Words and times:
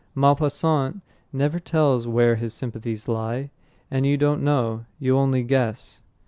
Maupassant 0.15 1.03
never 1.31 1.59
tells 1.59 2.07
where 2.07 2.35
his 2.35 2.55
sympathies 2.55 3.07
lie, 3.07 3.51
and 3.91 4.03
you 4.03 4.17
don't 4.17 4.41
know; 4.41 4.85
you 4.97 5.15
only 5.15 5.43
guess. 5.43 6.01